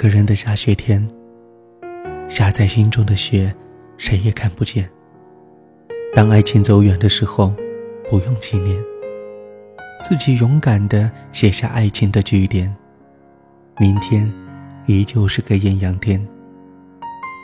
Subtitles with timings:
[0.00, 1.06] 个人的下雪天，
[2.26, 3.54] 下在心中的雪，
[3.98, 4.88] 谁也看不见。
[6.14, 7.52] 当爱情走远的时候，
[8.08, 8.82] 不用纪念，
[10.00, 12.74] 自己勇敢的写下爱情的句点。
[13.78, 14.32] 明天，
[14.86, 16.18] 依旧是个艳阳天。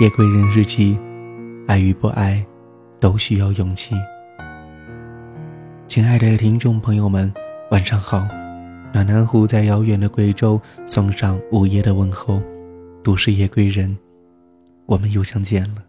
[0.00, 0.96] 夜归人日记，
[1.66, 2.46] 爱与不爱，
[3.00, 3.96] 都需要勇气。
[5.88, 7.34] 亲爱的听众朋友们，
[7.72, 8.24] 晚上好。
[8.92, 12.40] 暖南湖在遥远的贵州送上午夜的问候。
[13.04, 13.94] 都市夜归人，
[14.86, 15.84] 我们又相见了。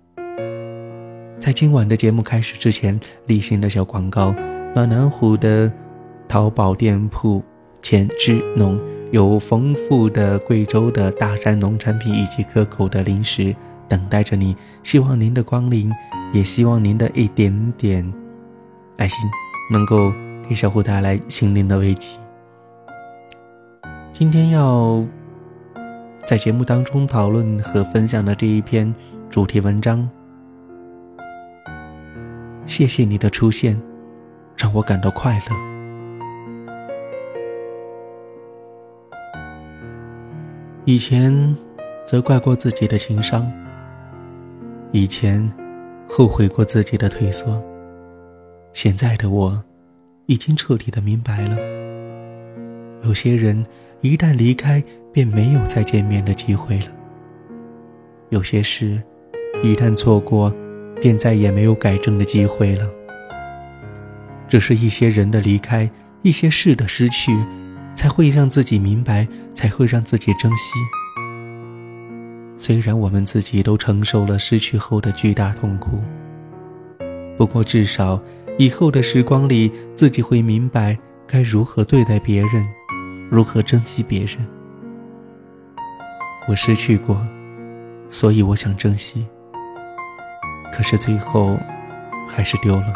[1.40, 4.36] 在今晚的节目开始之前，例行的小广告：
[4.76, 5.72] 暖南湖的
[6.28, 7.42] 淘宝店铺
[7.82, 8.78] 前之农
[9.12, 13.56] 有丰富的贵州的大山农产品以及可口的零食
[13.88, 14.54] 等待着你。
[14.84, 15.90] 希望您的光临，
[16.34, 18.14] 也希望您的一点点
[18.98, 19.18] 爱心
[19.72, 20.12] 能够
[20.50, 22.18] 给小虎带来心灵的慰藉。
[24.12, 25.06] 今天要
[26.26, 28.92] 在节目当中讨论和分享的这一篇
[29.30, 30.10] 主题文章。
[32.66, 33.80] 谢谢你的出现，
[34.58, 35.56] 让我感到快乐。
[40.86, 41.56] 以前
[42.08, 43.52] 责怪过自己的情商，
[44.92, 45.48] 以前
[46.10, 47.64] 后悔过自己的退缩，
[48.74, 49.64] 现在的我
[50.26, 51.56] 已经彻底的明白了。
[53.04, 53.64] 有些人
[54.02, 54.84] 一旦离开，
[55.16, 56.88] 便没有再见面的机会了；
[58.32, 59.02] 有些事
[59.64, 60.54] 一旦错过，
[61.02, 62.86] 便再也没有改正的机会了。
[64.50, 65.90] 只是一些人的离开，
[66.22, 67.34] 一些事的失去，
[67.96, 70.74] 才会让自己明白，才会让自己珍惜。
[72.58, 76.02] 虽然我们自己都承受了失去后的巨大痛苦，
[77.38, 78.22] 不过至少
[78.58, 82.68] 以后的时光里，自己会明白该如何对待别人，
[83.32, 84.46] 如何珍惜别人。
[86.48, 87.26] 我失去过，
[88.10, 89.26] 所以我想珍惜。
[90.72, 91.58] 可是最后，
[92.28, 92.94] 还是丢了。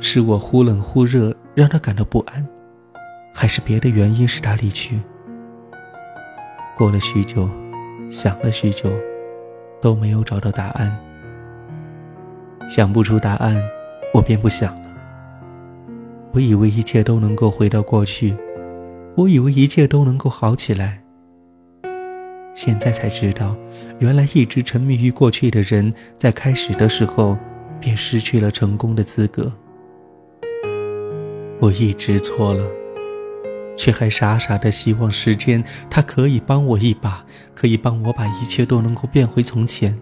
[0.00, 2.46] 是我忽冷忽热，让他感到不安，
[3.34, 4.98] 还是别的原因使他离去？
[6.76, 7.48] 过了许久，
[8.08, 8.90] 想了许久，
[9.80, 10.96] 都没有找到答案。
[12.68, 13.60] 想不出答案，
[14.12, 14.88] 我便不想了。
[16.32, 18.36] 我以为一切都能够回到过去，
[19.16, 21.02] 我以为一切都能够好起来。
[22.60, 23.54] 现在才知道，
[24.00, 27.38] 原来一直沉迷于过去的人，在开始的时候
[27.78, 29.52] 便失去了成功的资格。
[31.60, 32.66] 我一直错了，
[33.76, 37.24] 却还傻傻的希望时间它可以帮我一把，
[37.54, 39.96] 可以帮我把一切都能够变回从前。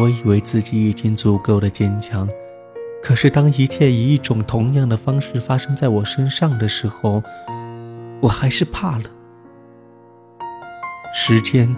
[0.00, 2.28] 我以为自己已经足够的坚强，
[3.02, 7.20] 可是当一切以一种同样的方式发生在我身上的时候，
[8.20, 9.04] 我还是怕了。
[11.18, 11.74] 时间，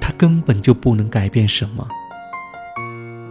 [0.00, 1.86] 它根本就不能改变什么，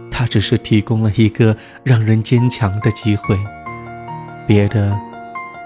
[0.08, 3.36] 它只是提供了一个让人坚强的机会，
[4.46, 4.96] 别的，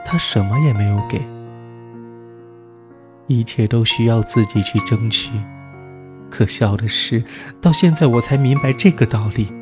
[0.03, 1.21] 它什么也没有给。
[3.27, 5.31] 一切都需要自己去争取，
[6.31, 7.23] 可笑的是，
[7.61, 9.53] 到现在我才明白这个道理。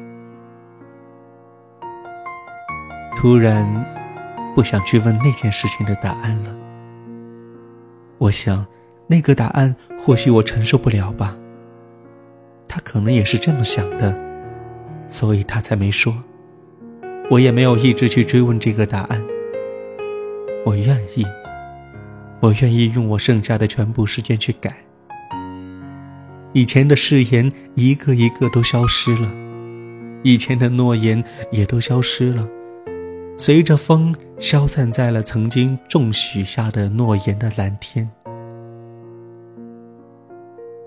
[3.16, 3.66] 突然，
[4.54, 6.54] 不想去问那件事情的答案了。
[8.18, 8.64] 我想。
[9.10, 11.36] 那个答案或许我承受不了吧。
[12.68, 14.16] 他可能也是这么想的，
[15.08, 16.14] 所以他才没说。
[17.28, 19.20] 我也没有一直去追问这个答案。
[20.64, 21.26] 我愿意，
[22.38, 24.76] 我愿意用我剩下的全部时间去改。
[26.52, 29.28] 以前的誓言一个一个都消失了，
[30.22, 32.48] 以前的诺言也都消失了，
[33.36, 38.08] 随着风消散在了曾经种许下的诺言的蓝天。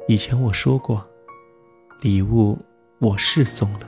[0.05, 1.07] 以前我说过，
[2.01, 2.57] 礼物
[2.99, 3.87] 我是送了，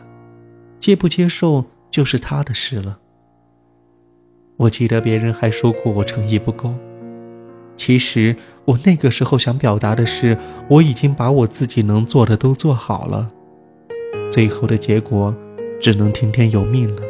[0.79, 2.99] 接不接受就是他的事了。
[4.55, 6.73] 我记得别人还说过我诚意不够，
[7.75, 8.33] 其实
[8.63, 10.37] 我那个时候想表达的是，
[10.69, 13.29] 我已经把我自己能做的都做好了，
[14.31, 15.35] 最后的结果
[15.81, 17.01] 只能听天由命了。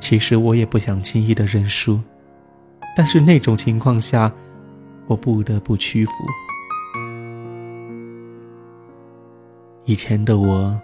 [0.00, 2.00] 其实我也不想轻易的认输，
[2.96, 4.32] 但是那种情况下，
[5.06, 6.12] 我不得不屈服。
[9.86, 10.78] 以前的我，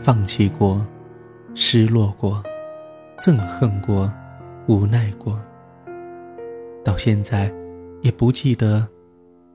[0.00, 0.84] 放弃过，
[1.54, 2.42] 失落过，
[3.20, 4.10] 憎恨过，
[4.66, 5.38] 无奈过。
[6.84, 7.52] 到现在，
[8.00, 8.88] 也不记得，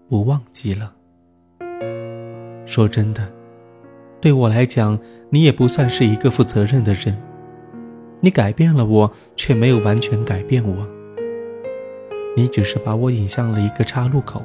[0.10, 0.94] 不忘记了。
[2.66, 3.32] 说真的，
[4.20, 5.00] 对我来讲，
[5.30, 7.18] 你也不算是一个负责任的人。
[8.20, 10.88] 你改变了我，却没有完全改变我。
[12.36, 14.44] 你只是把我引向了一个岔路口，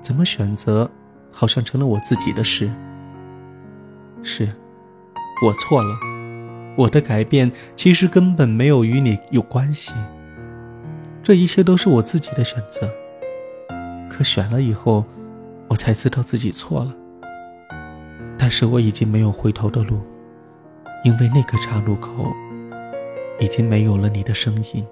[0.00, 0.90] 怎么选择，
[1.30, 2.70] 好像成了我自己的事。
[4.24, 4.48] 是，
[5.44, 5.94] 我错了，
[6.76, 9.94] 我的改变其实根本没有与你有关系。
[11.22, 12.90] 这一切都是我自己的选择。
[14.08, 15.04] 可选了以后，
[15.68, 16.94] 我才知道自己错了。
[18.38, 20.00] 但是我已经没有回头的路，
[21.04, 22.32] 因为那个岔路口
[23.38, 24.86] 已经没有了你的身影。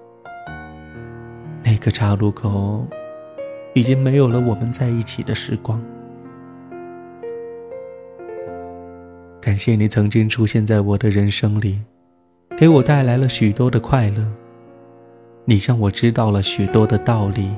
[1.63, 2.85] 那个岔路口
[3.73, 5.81] 已经没有了我们在一起的时光。
[9.43, 11.81] 感谢你曾经出现在我的人生里，
[12.57, 14.25] 给我带来了许多的快乐。
[15.43, 17.53] 你让我知道了许多的道理。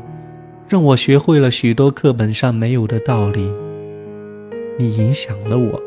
[0.68, 3.54] 让我学会了许多课本上没有的道理。
[4.80, 5.80] 你影响了我，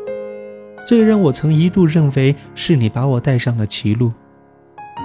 [0.79, 4.13] 虽然我曾一度认为是你把我带上了歧路，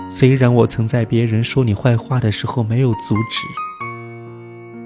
[0.09, 3.43] 虽然我曾在别人说你坏话的时候没有阻止，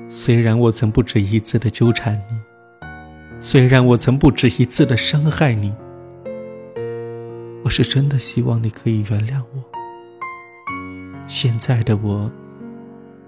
[0.08, 2.87] 虽然我曾不止一次的纠缠你，
[3.40, 5.70] 虽然我曾不止一次的伤害你，
[7.68, 9.62] 我是真的希望你可以原谅我。
[11.26, 12.32] 现在的我。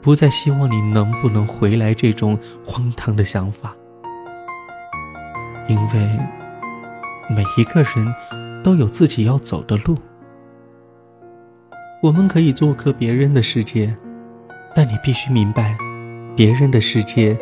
[0.00, 3.76] 不再希望你能不能回来这种荒唐的想法，
[5.68, 6.18] 因为
[7.28, 8.14] 每一个人
[8.64, 9.94] 都有自己要走的路。
[12.02, 13.94] 我们可以做客别人的世界，
[14.74, 15.76] 但你必须明白，
[16.34, 17.36] 别人的世界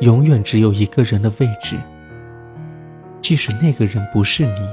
[0.00, 1.76] 永远只有一个人的位置。
[3.20, 4.68] 即使那个人不是你，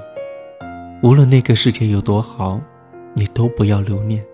[1.03, 2.59] 无论那个世界有多好，
[3.13, 4.25] 你都不要留恋。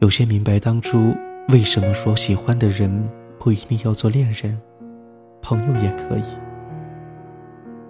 [0.00, 1.14] 有些明白当初
[1.48, 3.08] 为什么说喜欢的人
[3.38, 4.58] 不一定要做恋人，
[5.42, 6.24] 朋友也可以。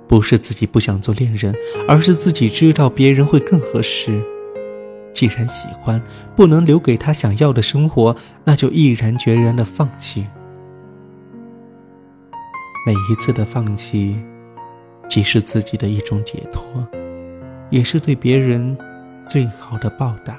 [0.09, 1.55] 不是自己不想做恋人，
[1.89, 4.21] 而是自己知道别人会更合适。
[5.13, 6.03] 既然喜欢
[6.35, 10.27] 不能留给他想要的生活，那就毅然决然的放弃。
[12.85, 14.17] 每一次的放弃，
[15.09, 16.63] 既是自己的一种解脱，
[17.71, 18.77] 也是对别人
[19.29, 20.39] 最好的报答。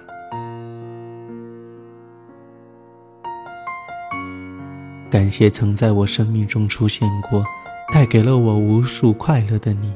[5.10, 7.46] 感谢曾在我生命中出现过，
[7.94, 9.94] 带给了我无数快乐的你。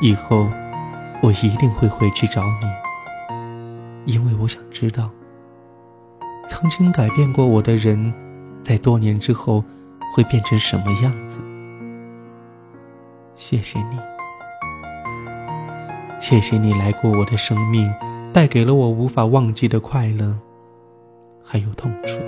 [0.00, 0.48] 以后，
[1.22, 5.10] 我一定会回去找你，因为我想知道，
[6.48, 8.12] 曾经改变过我的人，
[8.62, 9.62] 在多年之后
[10.14, 11.40] 会变成什么样子。
[13.38, 13.96] 谢谢你，
[16.18, 17.88] 谢谢你来过我的生命，
[18.32, 20.36] 带给了我无法忘记的快乐，
[21.44, 22.18] 还有痛楚。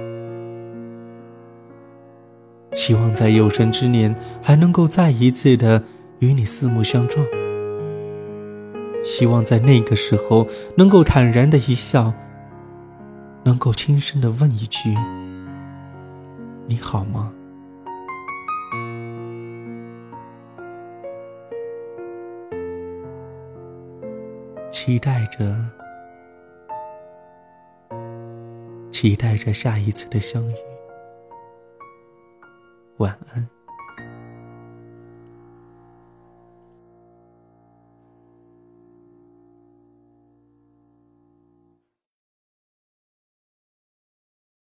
[2.76, 5.82] 希望在有生之年还能够再一次的
[6.20, 7.26] 与你四目相撞。
[9.04, 10.46] 希望在那个时候
[10.76, 12.12] 能够坦然的一笑，
[13.42, 14.94] 能够轻声的问一句
[16.70, 17.32] ：“你好吗？”
[24.70, 25.56] 期待着，
[28.92, 30.54] 期待着下一次的相遇。
[32.98, 33.59] 晚安。